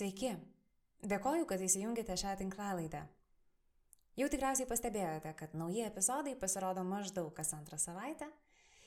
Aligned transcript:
Sveiki! 0.00 0.30
Dėkoju, 1.04 1.44
kad 1.44 1.60
įsijungėte 1.60 2.14
šią 2.16 2.30
tinklalaidę. 2.40 3.02
Jau 4.16 4.28
tikriausiai 4.32 4.64
pastebėjote, 4.70 5.34
kad 5.36 5.52
nauji 5.52 5.82
epizodai 5.84 6.32
pasirodo 6.40 6.80
maždaug 6.88 7.28
kas 7.36 7.50
antrą 7.52 7.76
savaitę. 7.76 8.30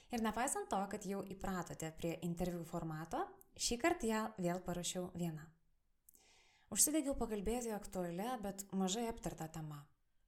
Ir 0.10 0.24
nepaisant 0.26 0.72
to, 0.74 0.80
kad 0.90 1.06
jau 1.06 1.20
įpratote 1.36 1.92
prie 2.00 2.16
interviu 2.26 2.64
formato, 2.66 3.22
šį 3.62 3.78
kartą 3.84 4.10
ją 4.10 4.24
vėl 4.42 4.64
parašiau 4.66 5.12
viena. 5.14 5.46
Užsidegiau 6.74 7.14
pakalbėti 7.20 7.76
aktualią, 7.78 8.40
bet 8.42 8.66
mažai 8.74 9.06
aptartą 9.12 9.52
temą. 9.54 9.84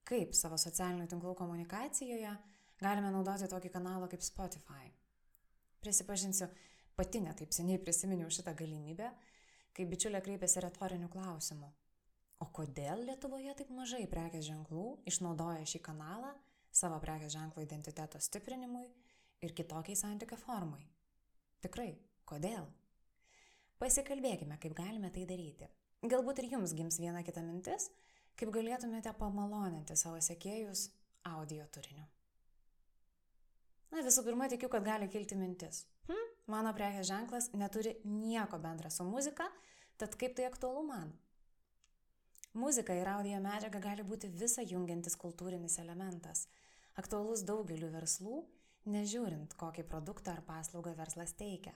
Kaip 0.05 0.37
savo 0.37 0.61
socialinių 0.61 1.09
tinklų 1.09 1.33
komunikacijoje 1.39 2.35
galime 2.77 3.09
naudoti 3.09 3.49
tokį 3.49 3.73
kanalą 3.79 4.11
kaip 4.13 4.21
Spotify. 4.21 4.93
Prisipažinsiu, 5.81 6.53
pati 6.93 7.25
netaip 7.25 7.57
seniai 7.57 7.81
prisiminiau 7.81 8.29
šitą 8.29 8.53
galimybę, 8.53 9.15
kai 9.75 9.85
bičiulė 9.91 10.21
kreipėsi 10.23 10.63
retoriniu 10.63 11.09
klausimu. 11.11 11.71
O 12.43 12.47
kodėl 12.55 13.03
Lietuvoje 13.07 13.53
taip 13.59 13.71
mažai 13.75 14.03
prekės 14.11 14.47
ženklų 14.47 14.85
išnaudoja 15.11 15.63
šį 15.71 15.81
kanalą 15.83 16.33
savo 16.75 16.97
prekės 17.03 17.35
ženklo 17.35 17.63
identiteto 17.63 18.19
stiprinimui 18.19 18.87
ir 19.43 19.55
kitokiai 19.55 19.99
santykio 19.99 20.39
formai? 20.39 20.83
Tikrai, 21.63 21.93
kodėl? 22.27 22.67
Pasikalbėkime, 23.79 24.59
kaip 24.61 24.75
galime 24.75 25.11
tai 25.11 25.25
daryti. 25.27 25.67
Galbūt 26.05 26.43
ir 26.43 26.51
jums 26.53 26.75
gims 26.77 26.99
viena 27.01 27.23
kita 27.25 27.43
mintis, 27.43 27.89
kaip 28.39 28.51
galėtumėte 28.55 29.11
pamaloninti 29.19 29.95
savo 29.99 30.19
sekėjus 30.21 30.89
audio 31.31 31.65
turiniu. 31.73 32.05
Na, 33.91 34.03
visų 34.03 34.25
pirma, 34.27 34.47
tikiu, 34.51 34.69
kad 34.71 34.83
gali 34.85 35.07
kilti 35.11 35.37
mintis. 35.39 35.85
Mano 36.51 36.75
prekės 36.77 37.07
ženklas 37.09 37.49
neturi 37.57 37.95
nieko 38.05 38.59
bendra 38.61 38.91
su 38.93 39.05
muzika, 39.07 39.47
tad 39.97 40.13
kaip 40.19 40.35
tai 40.37 40.45
aktualu 40.45 40.83
man? 40.85 41.13
Muzika 42.55 42.93
ir 42.95 43.09
audio 43.09 43.39
medžiaga 43.41 43.81
gali 43.83 44.03
būti 44.05 44.29
visą 44.29 44.63
jungiantis 44.63 45.17
kultūrinis 45.19 45.79
elementas, 45.81 46.45
aktualus 47.01 47.41
daugeliu 47.43 47.89
verslų, 47.91 48.43
nežiūrint, 48.85 49.57
kokį 49.57 49.87
produktą 49.89 50.35
ar 50.35 50.43
paslaugą 50.45 50.93
verslas 50.95 51.33
teikia. 51.33 51.73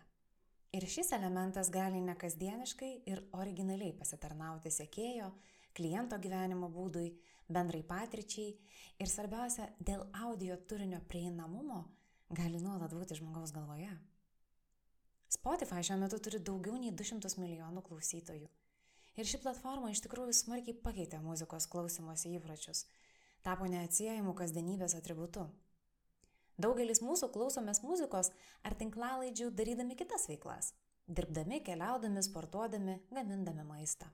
Ir 0.72 0.86
šis 0.86 1.10
elementas 1.18 1.72
gali 1.74 1.98
nekasdieniškai 2.06 2.92
ir 3.10 3.24
originaliai 3.34 3.96
pasitarnauti 3.98 4.70
sėkėjo, 4.70 5.32
kliento 5.74 6.22
gyvenimo 6.22 6.70
būdui, 6.70 7.10
bendrai 7.50 7.82
patirčiai 7.82 8.54
ir 9.02 9.10
svarbiausia, 9.10 9.66
dėl 9.82 10.06
audio 10.22 10.62
turinio 10.70 11.02
prieinamumo 11.10 11.82
gali 12.30 12.62
nuolat 12.62 12.94
būti 12.94 13.18
žmogaus 13.18 13.52
galvoje. 13.56 13.98
Spotify 15.30 15.84
šiuo 15.86 16.00
metu 16.02 16.18
turi 16.18 16.40
daugiau 16.42 16.78
nei 16.82 16.90
200 16.90 17.38
milijonų 17.38 17.84
klausytojų. 17.86 18.48
Ir 19.20 19.28
ši 19.30 19.40
platforma 19.44 19.92
iš 19.94 20.02
tikrųjų 20.06 20.34
smarkiai 20.34 20.74
pakeitė 20.82 21.20
muzikos 21.22 21.68
klausimosi 21.70 22.32
įpročius, 22.38 22.86
tapo 23.46 23.68
neatsiejamų 23.70 24.34
kasdienybės 24.40 24.96
atributu. 24.98 25.46
Daugelis 26.60 27.04
mūsų 27.06 27.30
klausomės 27.36 27.84
muzikos 27.86 28.32
ar 28.66 28.76
tinklalaidžių 28.80 29.52
darydami 29.56 29.96
kitas 30.00 30.26
veiklas- 30.32 30.74
dirbdami, 31.20 31.62
keliaudami, 31.64 32.24
sportuodami, 32.26 33.00
gamindami 33.12 33.64
maistą. 33.64 34.10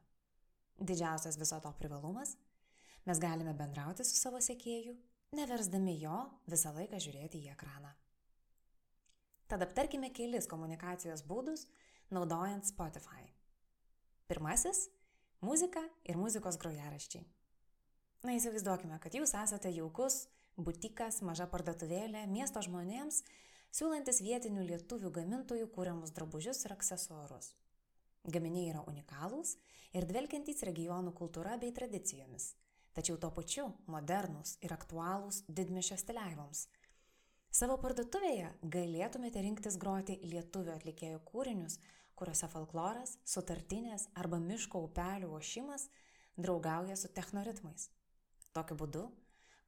Didžiausias 0.79 1.39
viso 1.39 1.61
to 1.61 1.71
privalumas- 1.79 2.35
mes 3.07 3.19
galime 3.19 3.53
bendrauti 3.53 4.03
su 4.03 4.15
savo 4.15 4.37
sėkėju, 4.37 4.97
neversdami 5.31 5.99
jo 5.99 6.29
visą 6.47 6.73
laiką 6.75 6.99
žiūrėti 6.99 7.41
į 7.41 7.53
ekraną. 7.55 7.93
Tad 9.45 9.61
aptarkime 9.61 10.07
kelis 10.09 10.47
komunikacijos 10.49 11.21
būdus 11.29 11.67
naudojant 12.09 12.65
Spotify. 12.65 13.21
Pirmasis- 14.25 14.87
muzika 15.47 15.83
ir 16.03 16.17
muzikos 16.17 16.57
grojaraščiai. 16.57 17.25
Na 18.23 18.33
įsivaizduokime, 18.33 18.97
kad 18.99 19.13
jūs 19.13 19.35
esate 19.43 19.69
jaukus, 19.69 20.27
butikas, 20.57 21.21
maža 21.21 21.45
parduotuvėlė, 21.45 22.25
miesto 22.27 22.59
žmonėms, 22.59 23.21
siūlantis 23.71 24.23
vietinių 24.25 24.65
lietuvių 24.65 25.11
gamintojų 25.11 25.67
kūriamus 25.75 26.15
drabužius 26.15 26.65
ir 26.65 26.73
aksesuarus. 26.73 27.53
Gaminiai 28.25 28.71
yra 28.71 28.81
unikalūs 28.89 29.57
ir 29.93 30.05
dvelkiantys 30.09 30.63
regionų 30.63 31.13
kultūra 31.13 31.59
bei 31.59 31.71
tradicijomis, 31.71 32.55
tačiau 32.95 33.17
tuo 33.17 33.29
pačiu 33.29 33.67
modernūs 33.85 34.57
ir 34.61 34.73
aktualūs 34.73 35.43
didmešio 35.47 36.01
stiliavimams– 36.01 36.65
Savo 37.55 37.77
parduotuvėje 37.79 38.49
galėtumėte 38.67 39.39
rinktis 39.39 39.77
groti 39.79 40.17
lietuvių 40.27 40.73
atlikėjų 40.73 41.21
kūrinius, 41.29 41.77
kuriuose 42.19 42.49
folkloras, 42.51 43.13
sutartinės 43.23 44.09
arba 44.19 44.41
miško 44.43 44.81
upelių 44.89 45.29
ošimas 45.37 45.85
draugauja 46.35 46.97
su 46.99 47.07
technoritmais. 47.15 47.85
Tokiu 48.51 48.75
būdu 48.81 49.05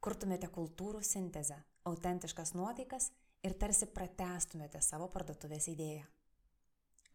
kurtumėte 0.04 0.50
kultūrų 0.52 1.00
sintezę, 1.00 1.56
autentiškas 1.88 2.52
nuotaikas 2.58 3.08
ir 3.40 3.56
tarsi 3.56 3.88
pratestumėte 3.96 4.84
savo 4.84 5.08
parduotuvės 5.16 5.70
idėją. 5.72 6.04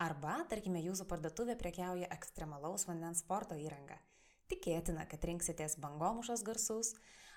Arba, 0.01 0.39
tarkime, 0.49 0.81
jūsų 0.87 1.05
parduotuvė 1.05 1.59
prekiauja 1.61 2.09
ekstremalaus 2.17 2.89
vandens 2.89 3.21
sporto 3.21 3.61
įrangą. 3.61 4.01
Tikėtina, 4.49 5.05
kad 5.05 5.29
rinksitės 5.29 5.77
bangomušos 5.85 6.41
garsus 6.41 6.95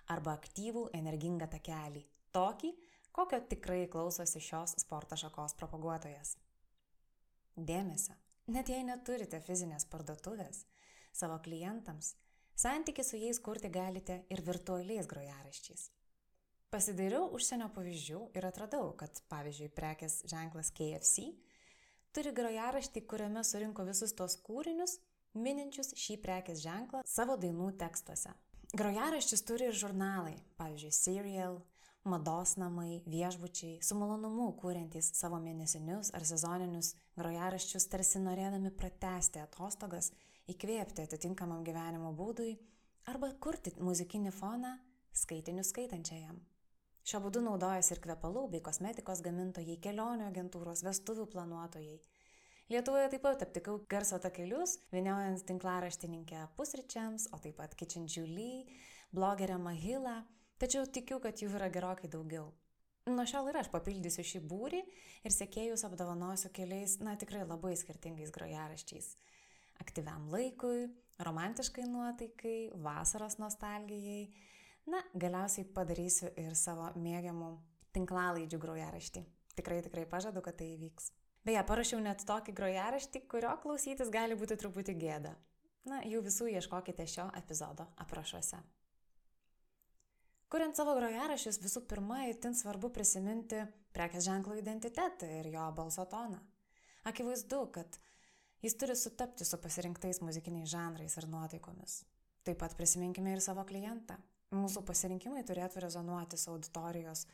arba 0.08 0.38
aktyvų 0.40 0.88
energingą 0.96 1.52
takelį. 1.52 2.06
Tokį, 2.32 2.72
kokio 3.16 3.40
tikrai 3.50 3.86
klausosi 3.88 4.40
šios 4.44 4.76
sporto 4.82 5.16
šakos 5.16 5.56
propaguotojas. 5.56 6.36
Dėmesio, 7.56 8.12
net 8.52 8.68
jei 8.68 8.84
neturite 8.84 9.40
fizinės 9.40 9.86
parduotuvės, 9.88 10.66
savo 11.16 11.38
klientams, 11.44 12.12
santyki 12.52 13.04
su 13.04 13.16
jais 13.16 13.40
kurti 13.40 13.70
galite 13.72 14.20
ir 14.28 14.42
virtualiais 14.44 15.08
grojaraščiais. 15.08 15.86
Pasidairiau 16.68 17.30
užsienio 17.38 17.70
pavyzdžių 17.72 18.20
ir 18.36 18.44
atradau, 18.48 18.90
kad 19.00 19.22
pavyzdžiui 19.30 19.70
prekės 19.72 20.18
ženklas 20.28 20.72
KFC 20.76 21.30
turi 22.12 22.32
grojaraštį, 22.36 23.04
kuriame 23.08 23.44
surinko 23.46 23.86
visus 23.88 24.12
tos 24.18 24.36
kūrinius, 24.44 24.98
mininčius 25.32 25.94
šį 25.96 26.18
prekės 26.24 26.60
ženklą 26.64 27.00
savo 27.08 27.38
dainų 27.40 27.70
tekstuose. 27.80 28.34
Grojaraščius 28.76 29.44
turi 29.46 29.70
ir 29.70 29.78
žurnalai, 29.78 30.34
pavyzdžiui, 30.60 30.92
Serial, 30.92 31.60
mados 32.06 32.54
namai, 32.60 33.02
viešbučiai, 33.10 33.80
su 33.82 33.96
malonumu 33.98 34.48
kūrintys 34.60 35.10
savo 35.18 35.40
mėnesinius 35.42 36.12
ar 36.16 36.24
sezoninius 36.28 36.94
grojaraščius, 37.18 37.88
tarsi 37.92 38.22
norėdami 38.22 38.72
pratesti 38.78 39.42
atostogas, 39.42 40.12
įkvėpti 40.50 41.06
atitinkamam 41.06 41.64
gyvenimo 41.66 42.12
būdui 42.16 42.52
arba 43.10 43.32
kurti 43.42 43.74
muzikinį 43.82 44.32
foną 44.34 44.76
skaitinių 45.16 45.64
skaitančiajam. 45.66 46.38
Šio 47.06 47.20
būdu 47.22 47.42
naudojasi 47.46 47.94
ir 47.94 48.02
kvepalų 48.02 48.46
bei 48.54 48.62
kosmetikos 48.66 49.20
gamintojai, 49.22 49.76
kelionių 49.82 50.26
agentūros, 50.26 50.82
vestuvių 50.86 51.28
planuotojai. 51.30 52.00
Lietuvoje 52.70 53.10
taip 53.12 53.22
pat 53.22 53.44
aptikau 53.46 53.76
garso 53.86 54.18
takelius, 54.18 54.80
viniojant 54.90 55.44
tinklaraštininkę 55.46 56.48
pusryčiams, 56.58 57.28
o 57.30 57.38
taip 57.38 57.60
pat 57.60 57.76
Kitchen 57.78 58.08
Julie, 58.10 58.64
blogerę 59.14 59.58
Mahilą 59.62 60.24
Tačiau 60.56 60.86
tikiu, 60.88 61.18
kad 61.20 61.36
jų 61.36 61.50
yra 61.58 61.68
gerokai 61.72 62.08
daugiau. 62.08 62.48
Nuo 63.06 63.22
šiol 63.28 63.52
ir 63.52 63.58
aš 63.60 63.68
papildysiu 63.70 64.24
šį 64.26 64.40
būrį 64.50 64.80
ir 65.28 65.34
sekėjus 65.34 65.84
apdovanosiu 65.86 66.48
keliais, 66.56 66.96
na 67.04 67.12
tikrai 67.20 67.44
labai 67.44 67.76
skirtingais 67.78 68.32
grojaraščiais. 68.34 69.12
Aktyviam 69.84 70.24
laikui, 70.32 70.88
romantiškai 71.22 71.84
nuotaikai, 71.86 72.56
vasaros 72.82 73.36
nostalgijai. 73.38 74.30
Na, 74.90 75.02
galiausiai 75.14 75.68
padarysiu 75.76 76.32
ir 76.40 76.56
savo 76.58 76.88
mėgiamų 76.98 77.52
tinklalaidžių 77.94 78.60
grojaraštį. 78.62 79.22
Tikrai, 79.60 79.82
tikrai 79.86 80.06
pažadu, 80.08 80.42
kad 80.44 80.58
tai 80.58 80.72
įvyks. 80.74 81.12
Beje, 81.46 81.62
parašiau 81.68 82.00
net 82.02 82.24
tokį 82.26 82.56
grojaraštį, 82.58 83.22
kurio 83.30 83.52
klausytis 83.62 84.10
gali 84.14 84.34
būti 84.38 84.58
truputį 84.58 84.96
gėda. 84.98 85.36
Na, 85.86 86.00
jų 86.02 86.24
visų 86.26 86.50
ieškokite 86.56 87.06
šio 87.06 87.28
epizodo 87.38 87.86
aprašuose. 88.02 88.58
Kuriant 90.56 90.72
savo 90.72 90.94
grojarašius, 90.96 91.58
visų 91.60 91.82
pirma, 91.84 92.22
itin 92.30 92.54
svarbu 92.56 92.88
prisiminti 92.88 93.58
prekės 93.92 94.24
ženklo 94.24 94.54
identitetą 94.56 95.28
ir 95.28 95.50
jo 95.52 95.66
balso 95.76 96.06
toną. 96.08 96.38
Akivaizdu, 97.10 97.58
kad 97.74 97.98
jis 98.64 98.78
turi 98.80 98.96
sutapti 98.96 99.44
su 99.44 99.58
pasirinktais 99.60 100.22
muzikiniais 100.24 100.72
žanrais 100.72 101.18
ir 101.20 101.28
nuotaikomis. 101.28 101.98
Taip 102.48 102.62
pat 102.64 102.72
prisiminkime 102.80 103.36
ir 103.36 103.44
savo 103.44 103.66
klientą. 103.68 104.16
Mūsų 104.56 104.80
pasirinkimai 104.88 105.44
turėtų 105.44 105.84
rezonuoti 105.84 106.40
su 106.40 106.54
auditorijos 106.54 107.26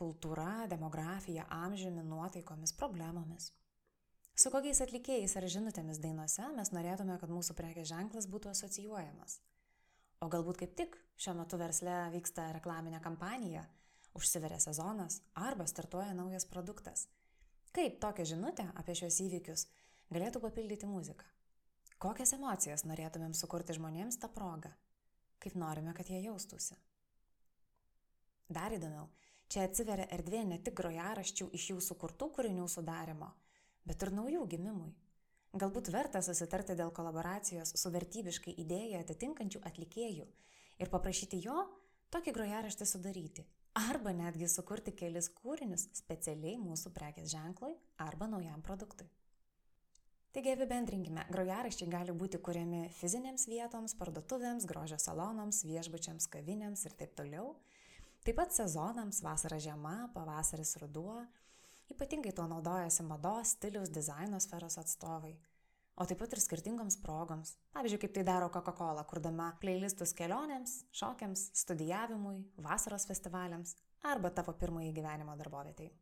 kultūra, 0.00 0.64
demografija, 0.72 1.44
amžiumi, 1.52 2.00
nuotaikomis, 2.16 2.72
problemomis. 2.80 3.52
Su 4.40 4.48
kokiais 4.48 4.80
atlikėjais 4.80 5.36
ar 5.36 5.52
žinutėmis 5.52 6.00
dainose 6.00 6.48
mes 6.56 6.72
norėtume, 6.72 7.20
kad 7.20 7.28
mūsų 7.28 7.60
prekės 7.60 7.92
ženklas 7.92 8.32
būtų 8.32 8.56
asocijuojamas. 8.56 9.42
O 10.24 10.32
galbūt 10.32 10.64
kaip 10.64 10.78
tik 10.80 11.03
šiuo 11.20 11.34
metu 11.38 11.58
versle 11.60 11.96
vyksta 12.14 12.48
reklaminė 12.56 13.00
kampanija, 13.04 13.64
užsiveria 14.18 14.60
sezonas 14.62 15.20
arba 15.34 15.66
startuoja 15.70 16.14
naujas 16.14 16.46
produktas. 16.50 17.06
Kaip 17.74 18.00
tokią 18.02 18.26
žinutę 18.34 18.66
apie 18.78 18.96
šios 18.98 19.20
įvykius 19.24 19.66
galėtų 20.14 20.42
papildyti 20.44 20.86
muzika? 20.90 21.26
Kokias 21.98 22.34
emocijas 22.36 22.84
norėtumėm 22.84 23.34
sukurti 23.34 23.76
žmonėms 23.78 24.18
tą 24.22 24.28
progą? 24.30 24.72
Kaip 25.42 25.56
norime, 25.58 25.94
kad 25.94 26.10
jie 26.10 26.20
jaustųsi? 26.24 26.76
Dar 28.50 28.74
įdomiau, 28.76 29.08
čia 29.48 29.64
atsiveria 29.68 30.06
erdvė 30.12 30.44
ne 30.46 30.60
tik 30.62 30.76
grojaraščių 30.78 31.48
iš 31.56 31.70
jų 31.72 31.80
sukurtų 31.88 32.30
kūrinių 32.36 32.68
sudarimo– 32.68 33.32
bet 33.88 34.02
ir 34.02 34.12
naujų 34.16 34.44
gimimui. 34.54 34.92
Galbūt 35.54 35.92
verta 35.94 36.22
susitarti 36.24 36.74
dėl 36.78 36.90
kolaboracijos 36.94 37.76
su 37.78 37.92
vertybiškai 37.94 38.56
idėją 38.64 39.04
atitinkančių 39.04 39.60
atlikėjų 39.68 40.26
ir 40.80 40.90
paprašyti 40.92 41.40
jo 41.44 41.56
tokį 42.14 42.34
grojaraštį 42.36 42.86
sudaryti. 42.88 43.44
Arba 43.74 44.12
netgi 44.14 44.46
sukurti 44.48 44.94
kelis 44.94 45.28
kūrinius 45.34 45.88
specialiai 45.98 46.56
mūsų 46.62 46.92
prekės 46.94 47.32
ženklui 47.32 47.74
arba 47.98 48.28
naujam 48.30 48.62
produktui. 48.62 49.08
Taigi 50.34 50.50
apibendrinkime, 50.54 51.26
grojaraščiai 51.30 51.90
gali 51.90 52.14
būti 52.14 52.40
kuriami 52.42 52.88
fizinėms 52.96 53.46
vietoms, 53.50 53.94
parduotuvėms, 53.98 54.66
grožio 54.66 54.98
salonams, 54.98 55.62
viešbučiams, 55.66 56.26
kavinėms 56.30 56.86
ir 56.86 56.96
taip 56.98 57.14
toliau. 57.18 57.54
Taip 58.26 58.38
pat 58.40 58.54
sezonams- 58.54 59.22
vasara 59.26 59.60
žiema, 59.62 60.10
pavasaris 60.14 60.76
ruduo, 60.82 61.22
Ypatingai 61.92 62.32
tuo 62.32 62.46
naudojasi 62.48 63.04
mados, 63.04 63.50
stiliaus, 63.56 63.90
dizaino 63.92 64.40
sferos 64.40 64.78
atstovai. 64.80 65.34
O 65.94 66.06
taip 66.10 66.18
pat 66.18 66.32
ir 66.34 66.40
skirtingoms 66.42 66.96
progoms. 67.04 67.52
Pavyzdžiui, 67.74 68.00
kaip 68.02 68.14
tai 68.16 68.24
daro 68.26 68.48
Coca-Cola, 68.50 69.04
kurdama 69.06 69.52
playlistus 69.62 70.10
kelionėms, 70.18 70.80
šokiams, 70.90 71.44
studijavimui, 71.54 72.40
vasaros 72.66 73.06
festivaliams 73.06 73.76
arba 74.10 74.32
tavo 74.34 74.56
pirmąjį 74.58 74.90
gyvenimo 74.96 75.36
darbovietėj. 75.38 75.92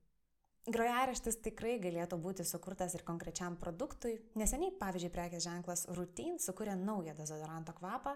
Grojaraštis 0.72 1.40
tikrai 1.42 1.74
galėtų 1.82 2.16
būti 2.22 2.46
sukurtas 2.46 2.94
ir 2.94 3.02
konkrečiam 3.04 3.58
produktui. 3.58 4.14
Neseniai, 4.38 4.72
pavyzdžiui, 4.78 5.10
prekės 5.12 5.44
ženklas 5.44 5.84
Routine 5.90 6.38
sukūrė 6.40 6.78
naują 6.78 7.16
dezodoranto 7.18 7.74
kvapą 7.76 8.14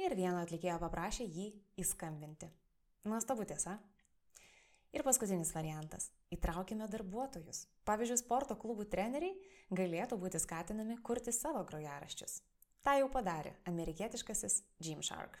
ir 0.00 0.16
vieno 0.16 0.40
atlikėjo 0.40 0.80
paprašė 0.82 1.28
jį 1.28 1.50
įskambinti. 1.84 2.48
Nuostabu 3.04 3.44
tiesa. 3.44 3.76
Ir 4.92 5.04
paskutinis 5.06 5.54
variantas- 5.56 6.10
įtraukime 6.36 6.88
darbuotojus. 6.88 7.66
Pavyzdžiui, 7.88 8.18
sporto 8.20 8.56
klubų 8.56 8.84
treneriai 8.92 9.32
galėtų 9.72 10.18
būti 10.20 10.40
skatinami 10.40 10.98
kurti 11.02 11.32
savo 11.32 11.64
grojaraščius. 11.64 12.42
Ta 12.82 12.98
jau 12.98 13.08
padarė 13.08 13.54
amerikietiškasis 13.64 14.62
Gymshark. 14.82 15.38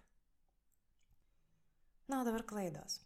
Na, 2.08 2.20
o 2.20 2.24
dabar 2.24 2.42
klaidos. 2.42 3.00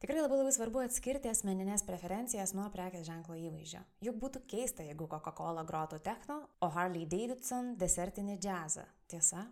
Tikrai 0.00 0.22
labai 0.22 0.38
labai 0.38 0.52
svarbu 0.56 0.80
atskirti 0.80 1.28
asmeninės 1.28 1.82
preferencijas 1.84 2.54
nuo 2.56 2.70
prekės 2.72 3.04
ženklo 3.04 3.34
įvaizdžio. 3.36 3.82
Juk 4.00 4.16
būtų 4.22 4.40
keista, 4.48 4.82
jeigu 4.86 5.08
Coca-Cola 5.10 5.64
grotų 5.68 5.98
techno, 6.00 6.38
o 6.60 6.70
Harley 6.72 7.04
Davidson 7.04 7.74
desertinį 7.76 8.38
džiazą. 8.40 8.86
Tiesa? 9.12 9.44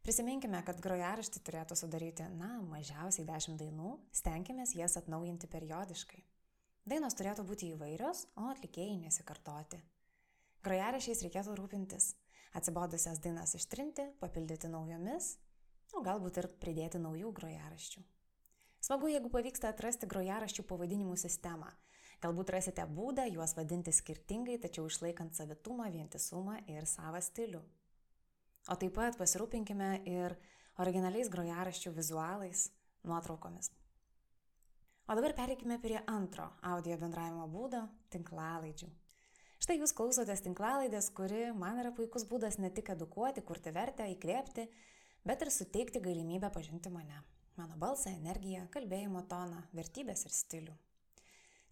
Prisiminkime, 0.00 0.62
kad 0.64 0.80
grojaraštį 0.80 1.42
turėtų 1.44 1.76
sudaryti, 1.76 2.24
na, 2.32 2.54
mažiausiai 2.64 3.26
10 3.28 3.58
dainų, 3.60 3.98
stenkime 4.16 4.64
jas 4.74 4.96
atnaujinti 4.96 5.48
periodiškai. 5.52 6.22
Dainos 6.88 7.16
turėtų 7.18 7.44
būti 7.44 7.74
įvairios, 7.74 8.24
o 8.40 8.46
atlikėjai 8.48 8.96
nesikartoti. 9.02 9.82
Grojarašiais 10.64 11.20
reikėtų 11.26 11.56
rūpintis, 11.58 12.14
atsibodusias 12.56 13.20
dainas 13.20 13.52
ištrinti, 13.58 14.08
papildyti 14.22 14.70
naujomis, 14.72 15.34
o 15.92 16.00
galbūt 16.06 16.40
ir 16.40 16.48
pridėti 16.62 17.00
naujų 17.02 17.34
grojaraščių. 17.36 18.02
Smagu, 18.80 19.10
jeigu 19.12 19.28
pavyksta 19.28 19.68
atrasti 19.68 20.08
grojaraščių 20.08 20.64
pavadinimų 20.64 21.18
sistemą. 21.20 21.68
Galbūt 22.24 22.52
rasite 22.56 22.84
būdą 22.88 23.26
juos 23.28 23.52
vadinti 23.56 23.92
skirtingai, 23.92 24.56
tačiau 24.60 24.88
išlaikant 24.88 25.36
savitumą, 25.36 25.90
vientisumą 25.92 26.58
ir 26.72 26.88
savą 26.88 27.20
stilių. 27.24 27.60
O 28.68 28.76
taip 28.76 28.92
pat 28.98 29.16
pasirūpinkime 29.16 30.02
ir 30.04 30.36
originaliais 30.82 31.30
grojaraščių 31.32 31.92
vizualais, 31.96 32.66
nuotraukomis. 33.08 33.70
O 35.10 35.16
dabar 35.16 35.32
pereikime 35.34 35.80
prie 35.82 35.98
antro 36.06 36.50
audio 36.62 36.98
bendravimo 37.00 37.48
būdo- 37.50 37.80
tinklalaidžių. 38.14 38.90
Štai 39.60 39.76
jūs 39.80 39.92
klausotės 39.96 40.40
tinklalaidės, 40.44 41.10
kuri 41.12 41.52
man 41.52 41.80
yra 41.82 41.90
puikus 41.92 42.24
būdas 42.24 42.58
ne 42.58 42.70
tik 42.70 42.88
edukuoti, 42.94 43.42
kurti 43.42 43.72
vertę, 43.76 44.06
įkvėpti, 44.14 44.68
bet 45.24 45.42
ir 45.42 45.50
suteikti 45.50 46.00
galimybę 46.00 46.50
pažinti 46.54 46.88
mane. 46.90 47.24
Mano 47.56 47.76
balsą, 47.76 48.14
energiją, 48.16 48.68
kalbėjimo 48.72 49.26
toną, 49.28 49.64
vertybės 49.76 50.24
ir 50.24 50.32
stilių. 50.32 50.76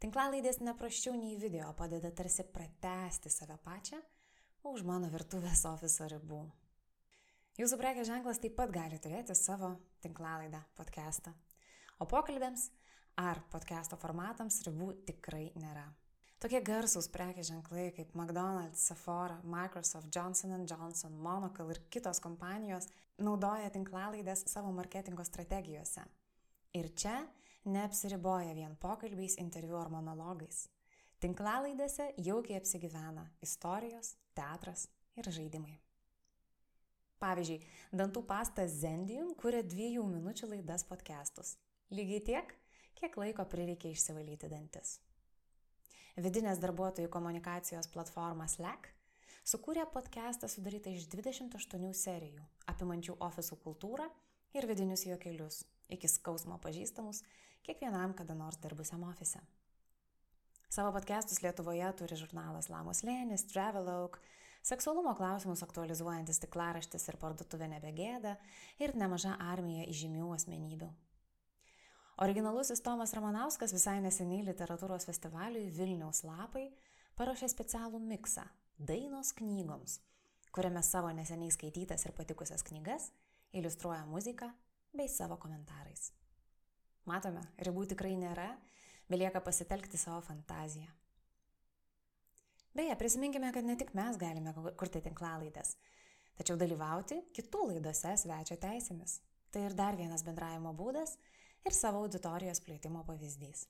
Tinklalaidės 0.02 0.60
nepraščiau 0.60 1.14
nei 1.16 1.36
video 1.40 1.72
padeda 1.78 2.10
tarsi 2.10 2.44
pratesti 2.44 3.30
save 3.30 3.56
pačią 3.64 4.02
už 4.68 4.84
mano 4.84 5.08
virtuvės 5.10 5.64
ofiso 5.70 6.06
ribų. 6.12 6.42
Jūsų 7.58 7.74
prekės 7.74 8.06
ženklas 8.06 8.38
taip 8.38 8.52
pat 8.54 8.70
gali 8.70 9.00
turėti 9.02 9.34
savo 9.34 9.72
tinklalaidą, 10.04 10.60
podcastą. 10.78 11.32
O 11.98 12.06
pokalbėms 12.06 12.68
ar 13.18 13.40
podcast'o 13.50 13.96
formatams 13.98 14.60
ribų 14.68 14.92
tikrai 15.08 15.48
nėra. 15.58 15.82
Tokie 16.38 16.60
garsūs 16.62 17.08
prekės 17.10 17.48
ženklai 17.50 17.88
kaip 17.96 18.12
McDonald's, 18.14 18.84
Sephora, 18.86 19.40
Microsoft, 19.42 20.06
Johnson 20.14 20.54
Johnson, 20.70 21.16
Monocle 21.18 21.74
ir 21.74 21.82
kitos 21.90 22.22
kompanijos 22.22 22.86
naudoja 23.18 23.72
tinklalaidės 23.74 24.44
savo 24.46 24.70
marketingo 24.78 25.26
strategijose. 25.26 26.06
Ir 26.78 26.92
čia 26.94 27.16
neapsiriboja 27.66 28.54
vien 28.54 28.78
pokalbiais, 28.78 29.34
interviu 29.42 29.80
ar 29.82 29.90
monologais. 29.90 30.68
Tinklalaidėse 31.18 32.12
jaukiai 32.22 32.62
apsigyvena 32.62 33.26
istorijos, 33.42 34.14
teatras 34.38 34.86
ir 35.18 35.26
žaidimai. 35.26 35.80
Pavyzdžiui, 37.18 37.58
dantų 37.98 38.22
pasta 38.28 38.68
Zendium 38.70 39.32
kuria 39.38 39.64
dviejų 39.66 40.04
minučių 40.06 40.52
laidas 40.52 40.84
podcastus. 40.86 41.56
Lygiai 41.90 42.20
tiek, 42.22 42.52
kiek 43.00 43.16
laiko 43.18 43.42
prireikia 43.50 43.90
išsivalyti 43.90 44.50
dantis. 44.52 45.00
Vidinės 46.18 46.62
darbuotojų 46.62 47.10
komunikacijos 47.10 47.90
platforma 47.90 48.46
Slack 48.50 48.92
sukūrė 49.42 49.88
podcastą 49.90 50.46
sudarytą 50.50 50.94
iš 50.94 51.08
28 51.10 51.90
serijų, 52.04 52.46
apimančių 52.70 53.18
ofisų 53.26 53.58
kultūrą 53.66 54.06
ir 54.54 54.70
vidinius 54.70 55.06
juokelius, 55.08 55.64
iki 55.90 56.10
skausmo 56.10 56.60
pažįstamus 56.62 57.24
kiekvienam 57.66 58.14
kada 58.14 58.38
nors 58.38 58.62
dirbusiam 58.62 59.02
ofise. 59.10 59.42
Savo 60.70 60.94
podcastus 60.94 61.42
Lietuvoje 61.42 61.90
turi 61.98 62.16
žurnalas 62.20 62.70
Lamos 62.70 63.02
Lėnis, 63.02 63.46
Travelogue, 63.50 64.20
seksualumo 64.62 65.14
klausimus 65.18 65.62
aktualizuojantis 65.62 66.40
tiklaraštis 66.44 67.08
ir 67.08 67.18
parduotuvė 67.20 67.68
nebegėda 67.74 68.36
ir 68.82 68.94
nemaža 68.98 69.36
armija 69.50 69.86
įžymių 69.90 70.32
asmenybių. 70.36 70.88
Originalusis 72.18 72.82
Tomas 72.82 73.12
Ramanauskas 73.14 73.72
visai 73.72 74.00
neseniai 74.02 74.42
literatūros 74.48 75.06
festivaliui 75.06 75.70
Vilniaus 75.70 76.24
lapai 76.26 76.64
paruošė 77.14 77.48
specialų 77.52 78.00
miksą- 78.02 78.42
dainos 78.90 79.32
knygoms, 79.38 80.00
kuriame 80.50 80.82
savo 80.82 81.12
neseniai 81.14 81.54
skaitytas 81.54 82.06
ir 82.06 82.12
patikusias 82.12 82.62
knygas 82.62 83.12
iliustruoja 83.52 84.04
muziką 84.06 84.50
bei 84.92 85.08
savo 85.08 85.36
komentarais. 85.36 86.10
Matome, 87.06 87.40
ribų 87.58 87.86
tikrai 87.86 88.16
nėra, 88.16 88.50
belieka 89.08 89.40
pasitelkti 89.40 89.96
savo 89.96 90.20
fantaziją. 90.20 90.97
Beje, 92.76 92.94
prisiminkime, 92.98 93.52
kad 93.52 93.64
ne 93.64 93.76
tik 93.78 93.94
mes 93.96 94.18
galime 94.20 94.52
kurti 94.78 95.00
tinklalaidas, 95.04 95.74
tačiau 96.38 96.58
dalyvauti 96.60 97.22
kitų 97.36 97.64
laidose 97.72 98.14
svečio 98.20 98.58
teisėmis. 98.60 99.18
Tai 99.50 99.64
ir 99.64 99.74
dar 99.74 99.96
vienas 99.96 100.24
bendravimo 100.26 100.74
būdas 100.76 101.16
ir 101.64 101.74
savo 101.74 102.02
auditorijos 102.04 102.60
plėtimo 102.64 103.04
pavyzdys. 103.08 103.64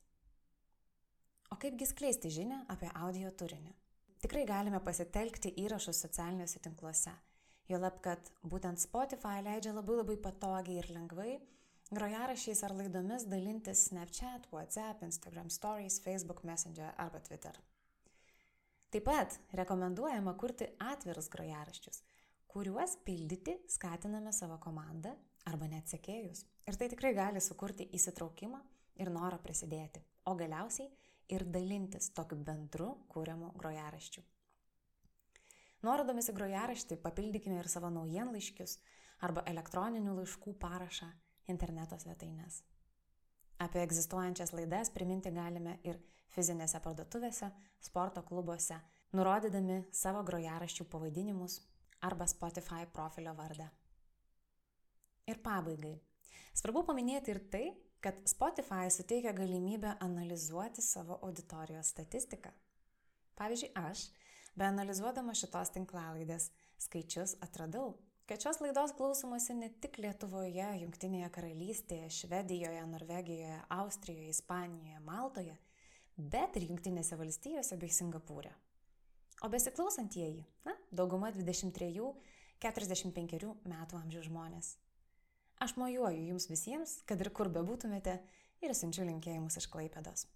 O 1.54 1.56
kaipgi 1.56 1.86
skleisti 1.88 2.32
žinę 2.34 2.64
apie 2.74 2.90
audio 2.98 3.30
turinį? 3.30 3.70
Tikrai 4.18 4.42
galime 4.44 4.80
pasitelkti 4.82 5.54
įrašus 5.62 6.02
socialiniuose 6.04 6.60
tinkluose. 6.64 7.14
Juolab, 7.70 8.00
kad 8.04 8.32
būtent 8.42 8.82
Spotify 8.82 9.38
leidžia 9.44 9.72
labai 9.76 10.00
labai 10.00 10.16
patogiai 10.24 10.82
ir 10.82 10.90
lengvai 10.90 11.38
grojarašiais 11.94 12.62
ar 12.66 12.74
laidomis 12.76 13.24
dalintis 13.30 13.86
Snapchat, 13.88 14.48
WhatsApp, 14.52 15.04
Instagram 15.06 15.48
Stories, 15.48 16.00
Facebook 16.04 16.42
Messenger 16.44 16.92
arba 16.96 17.20
Twitter. 17.20 17.54
Taip 18.88 19.04
pat 19.04 19.34
rekomenduojama 19.52 20.32
kurti 20.40 20.64
atvirus 20.80 21.26
grojaraščius, 21.28 21.98
kuriuos 22.48 22.94
pildyti 23.04 23.58
skatiname 23.68 24.32
savo 24.32 24.56
komandą 24.64 25.12
arba 25.50 25.68
net 25.68 25.92
sekėjus. 25.92 26.46
Ir 26.64 26.78
tai 26.80 26.88
tikrai 26.88 27.12
gali 27.16 27.42
sukurti 27.44 27.84
įsitraukimą 27.98 28.62
ir 29.02 29.12
norą 29.12 29.36
prisidėti, 29.44 30.00
o 30.24 30.32
galiausiai 30.40 30.88
ir 31.28 31.44
dalintis 31.52 32.08
tokiu 32.16 32.40
bendru 32.40 32.88
kūriamu 33.12 33.52
grojaraščiu. 33.60 34.24
Nuorodomis 35.84 36.32
į 36.32 36.38
grojaraštį 36.40 36.98
papildykime 37.04 37.60
ir 37.60 37.68
savo 37.68 37.92
naujienlaiškius 37.92 38.78
arba 39.28 39.44
elektroninių 39.52 40.16
laiškų 40.22 40.56
parašą 40.64 41.12
interneto 41.52 42.00
svetainės. 42.00 42.62
Apie 43.60 43.84
egzistuojančias 43.84 44.54
laidas 44.56 44.90
priminti 44.94 45.30
galime 45.34 45.76
ir 45.84 46.00
fizinėse 46.34 46.80
parduotuvėse, 46.84 47.50
sporto 47.80 48.22
klubuose, 48.26 48.78
nurodydami 49.16 49.82
savo 49.94 50.22
grojaraščių 50.28 50.86
pavadinimus 50.92 51.60
arba 52.04 52.28
Spotify 52.30 52.86
profilio 52.92 53.34
vardą. 53.38 53.68
Ir 55.28 55.40
pabaigai. 55.44 55.96
Svarbu 56.56 56.84
paminėti 56.88 57.32
ir 57.34 57.42
tai, 57.52 57.64
kad 58.00 58.20
Spotify 58.30 58.88
suteikia 58.90 59.32
galimybę 59.32 59.96
analizuoti 60.00 60.82
savo 60.82 61.18
auditorijos 61.22 61.92
statistiką. 61.92 62.50
Pavyzdžiui, 63.38 63.72
aš, 63.78 64.08
be 64.58 64.66
analizuodama 64.66 65.34
šitos 65.38 65.72
tinklalaidės 65.74 66.48
skaičius, 66.82 67.36
atradau, 67.44 67.96
kad 68.30 68.42
šios 68.42 68.60
laidos 68.62 68.94
klausomasi 68.98 69.54
ne 69.58 69.70
tik 69.82 69.98
Lietuvoje, 70.02 70.66
Junktinėje 70.82 71.30
karalystėje, 71.34 72.10
Švedijoje, 72.20 72.82
Norvegijoje, 72.90 73.60
Austrijoje, 73.78 74.34
Ispanijoje, 74.34 75.00
Maltoje, 75.06 75.56
bet 76.18 76.56
ir 76.58 76.66
Junktinėse 76.68 77.16
valstijose 77.18 77.76
bei 77.78 77.90
Singapūrė. 77.94 78.50
O 79.46 79.48
besiklausantieji, 79.48 80.44
na, 80.66 80.72
dauguma 80.90 81.30
23-45 81.30 83.54
metų 83.70 83.96
amžiaus 84.00 84.26
žmonės. 84.26 84.76
Aš 85.62 85.76
mojuoju 85.78 86.26
jums 86.32 86.48
visiems, 86.50 86.90
kad 87.06 87.20
ir 87.22 87.30
kur 87.34 87.48
bebūtumėte, 87.54 88.18
ir 88.62 88.74
siunčiu 88.74 89.02
linkėjimus 89.06 89.56
iš 89.60 89.66
Klaipėdos. 89.70 90.26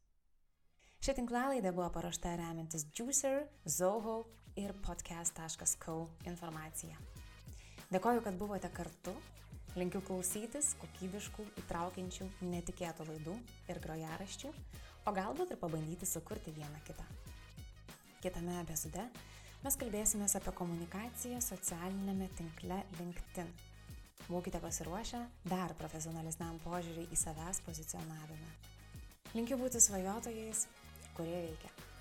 Ši 1.03 1.17
tinklalaidė 1.19 1.73
buvo 1.75 1.89
paruošta 1.91 2.37
remiantis 2.39 2.87
Juicer, 2.95 3.51
Zoho 3.67 4.23
ir 4.55 4.71
podcast.co 4.87 5.97
informacija. 6.31 6.95
Dėkoju, 7.91 8.23
kad 8.23 8.39
buvote 8.39 8.71
kartu. 8.71 9.11
Linkiu 9.75 10.03
klausytis 10.05 10.77
kokybiškų, 10.79 11.47
įtraukiančių, 11.63 12.27
netikėtų 12.45 13.07
laidų 13.09 13.35
ir 13.73 13.81
grojaraščių, 13.83 14.51
o 15.07 15.15
galbūt 15.15 15.55
ir 15.55 15.61
pabandyti 15.61 16.09
sukurti 16.09 16.55
vieną 16.55 16.81
kitą. 16.87 17.05
Kitame 18.23 18.61
epizode 18.63 19.05
mes 19.63 19.79
kalbėsime 19.79 20.27
apie 20.27 20.55
komunikaciją 20.59 21.41
socialinėme 21.43 22.29
tinkle 22.39 22.83
LinkedIn. 22.99 23.53
Būkite 24.29 24.61
pasiruošę 24.63 25.23
dar 25.51 25.75
profesionalesniam 25.79 26.61
požiūriui 26.65 27.09
į 27.11 27.19
savęs 27.19 27.63
pozicionavimą. 27.67 28.53
Linkiu 29.35 29.59
būti 29.59 29.81
svajotojais, 29.83 30.67
kurie 31.17 31.41
veikia. 31.49 31.92